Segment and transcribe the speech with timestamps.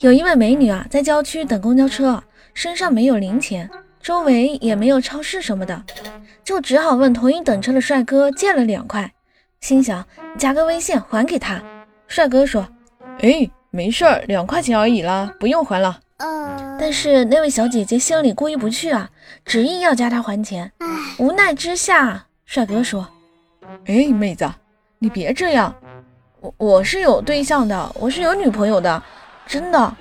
[0.00, 5.82] 有一位美女啊，在郊区等公交车，身上没有零钱，周围也没有超市什么的，
[6.44, 9.10] 就只好问同一等车的帅哥借了两块，
[9.62, 10.04] 心想
[10.36, 11.62] 加个微信还给他。
[12.06, 12.68] 帅哥说
[13.24, 15.98] ：“哎，没事儿，两块钱而已啦，不用还了。”
[16.78, 19.08] 但是那位小姐姐心里过意不去啊，
[19.46, 20.70] 执意要加他还钱。
[21.18, 23.08] 无奈之下，帅哥说
[23.86, 24.46] ：“哎，妹子，
[24.98, 25.74] 你别这样，
[26.42, 29.02] 我我是有对象的，我是有女朋友的。”
[29.46, 29.92] 真的，